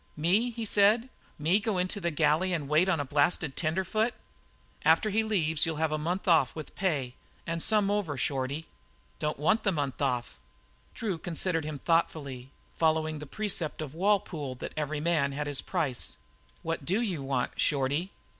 [0.17, 1.09] "Me!" he said.
[1.37, 4.15] "Me go into the galley to wait on a blasted tenderfoot?"
[4.83, 7.13] "After he leaves you'll have a month off with full pay
[7.45, 8.65] and some over, Shorty."
[9.19, 10.39] "Don't want the month off."
[10.95, 16.17] Drew considered him thoughtfully, following the precept of Walpole that every man has his price.
[16.63, 18.09] "What do you want, Shorty?"